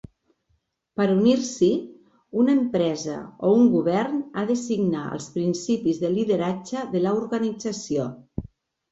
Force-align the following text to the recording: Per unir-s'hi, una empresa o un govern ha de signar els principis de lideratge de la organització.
Per 0.99 1.05
unir-s'hi, 1.15 1.67
una 2.43 2.55
empresa 2.59 3.17
o 3.49 3.51
un 3.57 3.67
govern 3.73 4.17
ha 4.35 4.45
de 4.51 4.55
signar 4.61 5.03
els 5.17 5.27
principis 5.35 6.01
de 6.05 6.11
lideratge 6.15 6.87
de 6.95 7.03
la 7.05 7.13
organització. 7.19 8.07